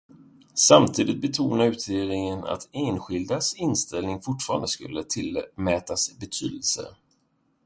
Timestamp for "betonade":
1.21-1.69